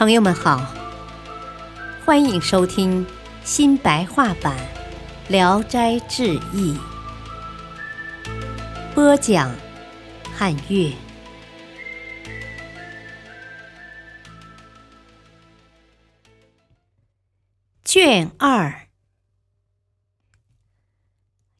[0.00, 0.74] 朋友们好，
[2.06, 3.06] 欢迎收听
[3.44, 4.56] 新白话版
[5.30, 6.74] 《聊斋志异》，
[8.94, 9.54] 播讲
[10.34, 10.90] 汉乐，
[17.84, 18.88] 卷二，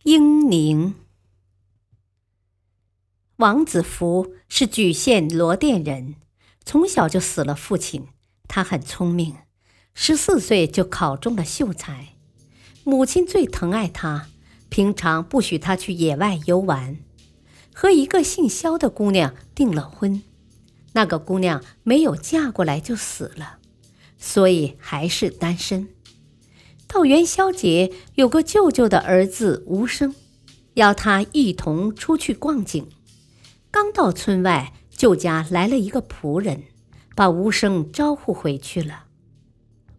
[0.04, 0.94] 英宁。
[3.36, 6.14] 王子服是莒县罗店人，
[6.64, 8.08] 从小就死了父亲。
[8.52, 9.36] 他很聪明，
[9.94, 12.16] 十四岁就考中了秀才。
[12.82, 14.26] 母亲最疼爱他，
[14.68, 16.98] 平常不许他去野外游玩。
[17.72, 20.24] 和一个姓肖的姑娘订了婚，
[20.94, 23.58] 那个姑娘没有嫁过来就死了，
[24.18, 25.88] 所以还是单身。
[26.88, 30.12] 到元宵节，有个舅舅的儿子吴生，
[30.74, 32.88] 邀他一同出去逛景。
[33.70, 36.64] 刚到村外，舅家来了一个仆人。
[37.20, 39.04] 把无声招呼回去了。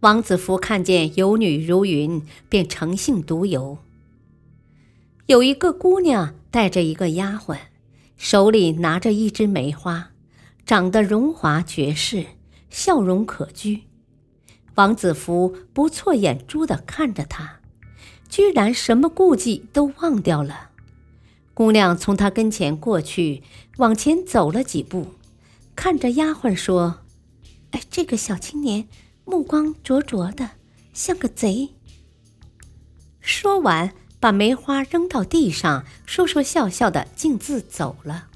[0.00, 3.78] 王子服看见有女如云，便乘兴独游。
[5.26, 7.56] 有一个姑娘带着一个丫鬟，
[8.16, 10.10] 手里拿着一支梅花，
[10.66, 12.26] 长得荣华绝世，
[12.70, 13.82] 笑容可掬。
[14.74, 17.60] 王子服不错眼珠的看着她，
[18.28, 20.70] 居然什么顾忌都忘掉了。
[21.54, 23.44] 姑娘从他跟前过去，
[23.76, 25.12] 往前走了几步，
[25.76, 26.98] 看着丫鬟说。
[27.72, 28.88] 哎，这个小青年
[29.24, 30.52] 目光灼灼的，
[30.94, 31.74] 像个贼。
[33.20, 38.28] 说完，把梅花扔到地上，说说笑笑的径自走了。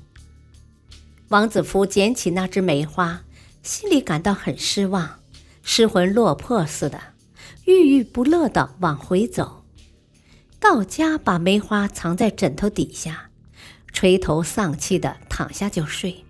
[1.29, 3.25] 王子服捡起那只梅花，
[3.63, 5.21] 心里感到很失望，
[5.63, 7.01] 失魂落魄似的，
[7.65, 9.65] 郁郁不乐的往回走。
[10.61, 13.31] 到家，把梅花藏在枕头底下，
[13.93, 16.25] 垂头丧气的躺下就睡，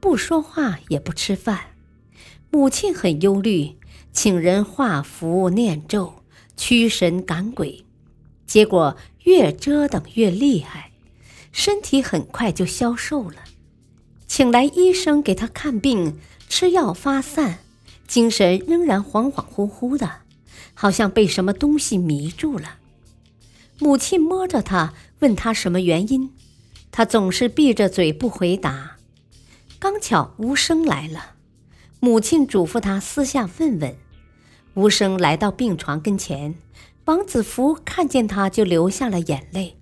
[0.00, 1.73] 不说话，也不吃饭。
[2.54, 3.74] 母亲很忧虑，
[4.12, 6.22] 请人画符念咒，
[6.56, 7.84] 驱神赶鬼，
[8.46, 10.92] 结果越折腾越厉害，
[11.50, 13.38] 身体很快就消瘦了。
[14.28, 17.58] 请来医生给他看病，吃药发散，
[18.06, 20.18] 精神仍然恍恍惚惚的，
[20.74, 22.76] 好像被什么东西迷住了。
[23.80, 26.30] 母亲摸着他，问他什么原因，
[26.92, 28.98] 他总是闭着嘴不回答。
[29.80, 31.33] 刚巧无声来了。
[32.04, 33.96] 母亲嘱咐他私下问问。
[34.74, 36.54] 无声来到病床跟前，
[37.06, 39.78] 王子福看见他就流下了眼泪。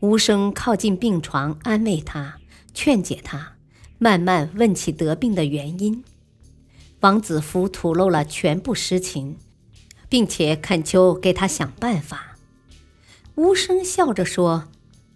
[0.00, 2.36] 无声靠近病床，安慰他，
[2.74, 3.54] 劝解他，
[3.96, 6.04] 慢慢问起得病的原因。
[7.00, 9.38] 王子福吐露了全部实情，
[10.10, 12.36] 并且恳求给他想办法。
[13.36, 14.68] 无声笑着说：“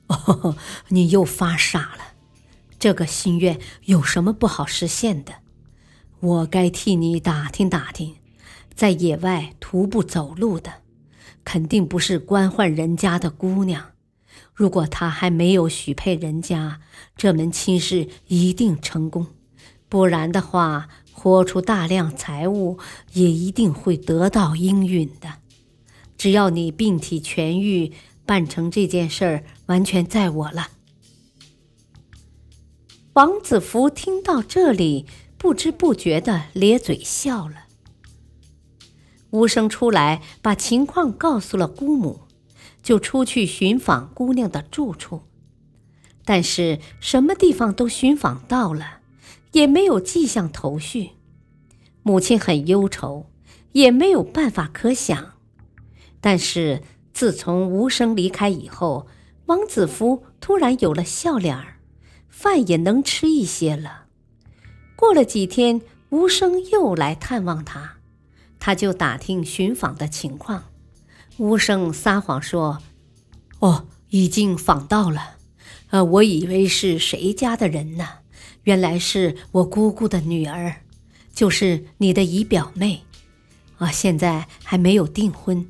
[0.08, 0.56] 哦，
[0.88, 2.14] 你又发傻了。
[2.78, 5.34] 这个心愿有什么不好实现的？”
[6.24, 8.14] 我该替你打听打听，
[8.74, 10.72] 在野外徒步走路的，
[11.44, 13.90] 肯定不是官宦人家的姑娘。
[14.54, 16.80] 如果她还没有许配人家，
[17.14, 19.26] 这门亲事一定成功；
[19.90, 22.78] 不然的话，豁出大量财物
[23.12, 25.28] 也一定会得到应允的。
[26.16, 27.92] 只要你病体痊愈，
[28.24, 30.68] 办成这件事儿，完全在我了。
[33.12, 35.04] 王子服听到这里。
[35.44, 37.66] 不知不觉的咧嘴笑了。
[39.28, 42.22] 无声出来，把情况告诉了姑母，
[42.82, 45.20] 就出去寻访姑娘的住处，
[46.24, 49.00] 但是什么地方都寻访到了，
[49.52, 51.10] 也没有迹象头绪。
[52.02, 53.26] 母亲很忧愁，
[53.72, 55.34] 也没有办法可想。
[56.22, 59.06] 但是自从无声离开以后，
[59.44, 61.80] 王子服突然有了笑脸儿，
[62.30, 64.03] 饭也能吃一些了。
[64.96, 67.96] 过了几天，无声又来探望他，
[68.58, 70.64] 他就打听寻访的情况。
[71.36, 72.78] 无声撒谎说
[73.58, 75.36] ：“哦，已经访到了。
[75.90, 78.08] 呃，我以为是谁家的人呢？
[78.62, 80.76] 原来是我姑姑的女儿，
[81.34, 83.02] 就是你的姨表妹。
[83.78, 85.68] 啊，现在还没有订婚。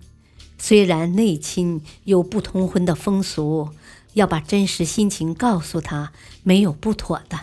[0.59, 3.71] 虽然内亲有不通婚的风俗，
[4.13, 6.13] 要把真实心情告诉他，
[6.43, 7.41] 没有不妥的。”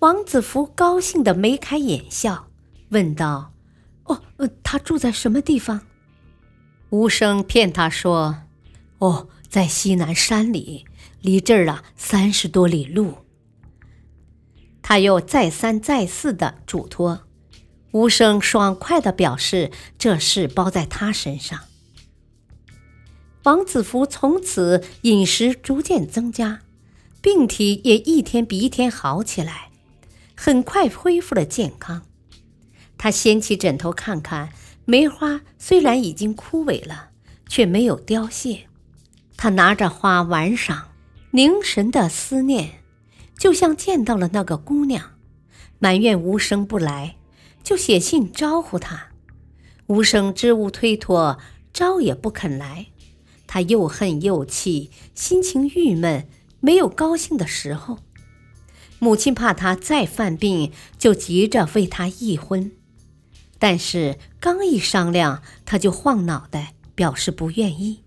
[0.00, 2.46] 王子福高兴的眉开眼笑，
[2.90, 3.52] 问道
[4.04, 4.22] ：“哦，
[4.62, 5.80] 他住在什么地方？”
[6.90, 8.42] 无声骗他说
[8.98, 10.84] ：“哦，在西南山里，
[11.20, 13.16] 离这儿啊三十多里路。”
[14.80, 17.22] 他又再三再四的嘱托，
[17.90, 21.58] 无声爽快的表示这事包在他身上。
[23.42, 26.60] 王子福从此饮食逐渐增加，
[27.20, 29.67] 病体也一天比一天好起来。
[30.40, 32.02] 很快恢复了健康。
[32.96, 34.50] 他掀起枕头看看，
[34.84, 37.10] 梅花虽然已经枯萎了，
[37.48, 38.68] 却没有凋谢。
[39.36, 40.92] 他拿着花玩赏，
[41.32, 42.84] 凝神的思念，
[43.36, 45.16] 就像见到了那个姑娘，
[45.80, 47.16] 埋怨无声不来，
[47.64, 49.08] 就写信招呼他。
[49.88, 51.38] 无声支吾推脱，
[51.72, 52.86] 招也不肯来。
[53.48, 56.28] 他又恨又气，心情郁闷，
[56.60, 57.98] 没有高兴的时候。
[59.00, 62.72] 母亲怕他再犯病，就急着为他议婚。
[63.58, 68.02] 但是刚一商量，他就晃脑袋，表示不愿意，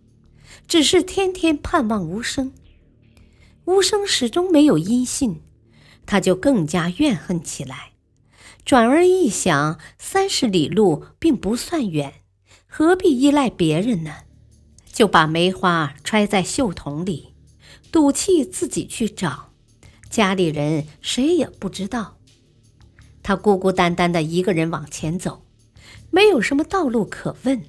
[0.68, 2.54] 只是天天盼望无声。
[3.66, 5.42] 无声始终没有音信，
[6.06, 7.92] 他就更加怨恨起来。
[8.66, 12.16] 转而一想，三十里路并不算远，
[12.68, 14.18] 何必依赖别人呢？
[14.92, 17.34] 就把梅花揣在袖筒里，
[17.92, 19.51] 赌气自己去找。
[20.12, 22.18] 家里人谁也不知道。
[23.24, 25.44] 他孤孤单单的一个人往前走，
[26.12, 27.64] 没有什么道路可问，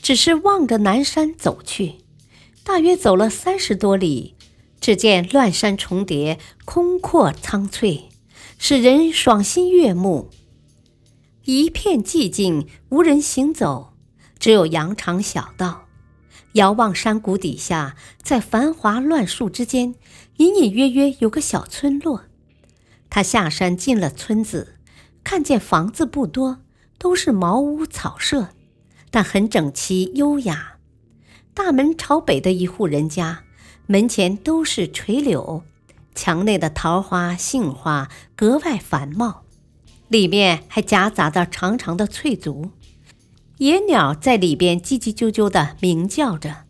[0.00, 1.96] 只是望着南山走去。
[2.62, 4.36] 大约走了三十多里，
[4.80, 8.08] 只见乱山重叠，空阔苍翠，
[8.58, 10.30] 使人爽心悦目。
[11.44, 13.94] 一片寂静，无人行走，
[14.38, 15.86] 只有羊肠小道。
[16.52, 19.94] 遥望山谷底下，在繁华乱树之间，
[20.40, 22.24] 隐隐约约有个小村落。
[23.10, 24.76] 他下山进了村子。
[25.22, 26.60] 看见房子不多，
[26.96, 28.48] 都是茅屋草舍，
[29.10, 30.78] 但很整齐优雅。
[31.52, 33.44] 大门朝北的一户人家，
[33.86, 35.62] 门前都是垂柳，
[36.14, 39.42] 墙内的桃花、杏花格外繁茂，
[40.08, 42.70] 里面还夹杂着长长的翠竹，
[43.58, 46.64] 野鸟在里边叽叽啾啾地鸣叫着。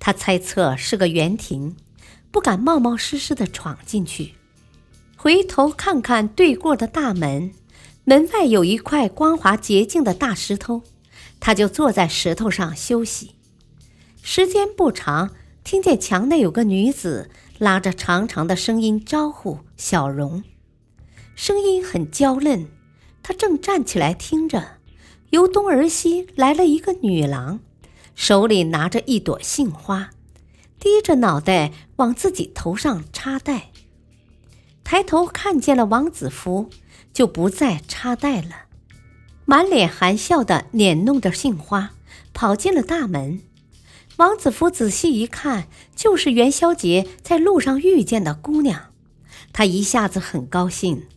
[0.00, 1.76] 他猜测是个园亭，
[2.30, 4.34] 不敢冒冒失失地闯进去，
[5.16, 7.52] 回头看看对过的大门。
[8.04, 10.82] 门外有一块光滑洁净的大石头，
[11.38, 13.32] 他就坐在石头上休息。
[14.22, 15.30] 时间不长，
[15.62, 20.42] 听见墙内有个女子拉着长长的声音招呼小荣，
[21.34, 22.68] 声音很娇嫩。
[23.22, 24.78] 他正站起来听着，
[25.30, 27.60] 由东而西来了一个女郎，
[28.14, 30.10] 手里拿着一朵杏花，
[30.80, 33.70] 低着脑袋往自己头上插袋。
[34.82, 36.70] 抬头看见了王子服。
[37.12, 38.66] 就不再插袋了，
[39.44, 41.90] 满脸含笑的捻弄着杏花，
[42.32, 43.40] 跑进了大门。
[44.18, 45.66] 王子服仔细一看，
[45.96, 48.92] 就是元宵节在路上遇见的姑娘。
[49.52, 51.08] 他一下子很高兴，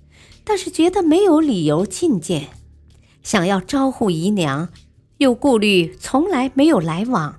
[0.44, 2.50] 但是觉得没有理由觐见，
[3.22, 4.70] 想要招呼姨娘，
[5.20, 7.38] 又顾虑从来没有来往，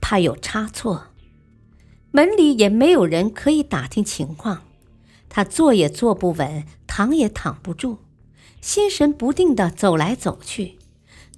[0.00, 1.13] 怕有差错。
[2.16, 4.62] 门里也没有人可以打听情况。
[5.28, 7.98] 他坐也坐不稳，躺也躺不住，
[8.60, 10.78] 心神不定地走来走去，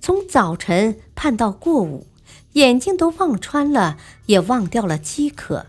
[0.02, 2.06] 从早晨盼到过午，
[2.52, 3.96] 眼睛都望穿了，
[4.26, 5.64] 也忘掉了饥渴。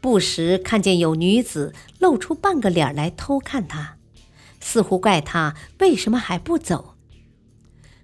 [0.00, 3.94] 不时看见有女子露出半个脸来偷看他，
[4.58, 6.96] 似乎怪他为什么还不走。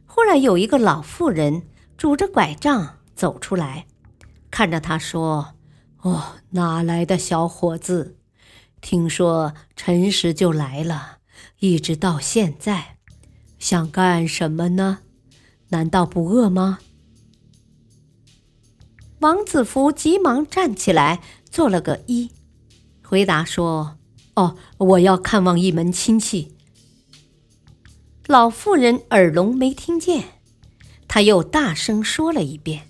[0.07, 1.63] 忽然有一个老妇人
[1.97, 3.87] 拄着拐杖走出来，
[4.53, 5.55] 看着他说
[6.03, 8.17] ：“哦，哪来的小伙子？”
[8.81, 11.19] 听说辰时就来了，
[11.59, 12.99] 一直到现在，
[13.59, 15.01] 想干什么呢？
[15.71, 16.79] 难道不饿吗？
[19.19, 22.31] 王子服急忙站起来，做了个揖，
[23.03, 23.99] 回答说
[24.37, 26.55] ：“哦，我要看望一门亲戚。”
[28.29, 30.25] 老妇人耳聋没听见，
[31.09, 32.87] 他又大声说了一遍，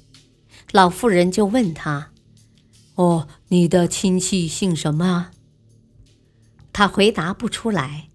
[0.72, 2.10] 老妇人就问他
[2.98, 5.30] ：“哦，你的亲戚姓什么？”
[6.74, 8.08] 他回答不出来，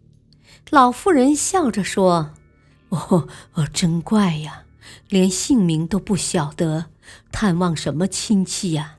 [0.70, 2.32] 老妇人笑着说
[2.90, 4.66] ：“哦哦，真怪呀，
[5.08, 6.88] 连姓名都不晓得，
[7.32, 8.98] 探望什么亲戚呀？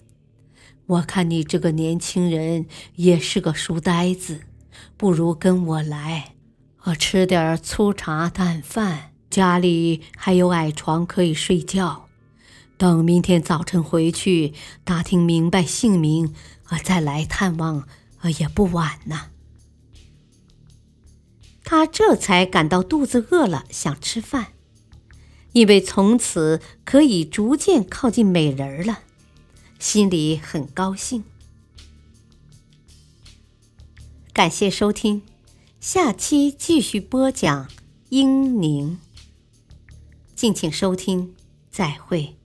[0.86, 4.40] 我看你这个年轻人也是个书呆子，
[4.96, 6.34] 不如跟我来，
[6.84, 12.03] 我吃点粗茶淡饭，家里还有矮床可以睡觉。
[12.76, 14.52] 等明天早晨回去
[14.82, 17.86] 打听明白姓名，啊，再来探望，
[18.18, 19.30] 啊，也不晚呢。”
[21.64, 24.48] 他这才感到肚子饿了，想吃饭，
[25.52, 29.00] 因为从此可以逐渐靠近美人了，
[29.78, 31.24] 心里很高兴。
[34.32, 35.22] 感谢收听，
[35.80, 37.68] 下期继续播讲
[38.10, 38.98] 英宁。
[40.34, 41.34] 敬请收听，
[41.70, 42.36] 再会。